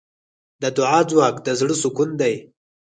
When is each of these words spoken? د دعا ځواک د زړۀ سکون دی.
د 0.61 0.63
دعا 0.77 0.99
ځواک 1.09 1.35
د 1.45 1.47
زړۀ 1.59 1.75
سکون 1.83 2.09
دی. 2.21 2.33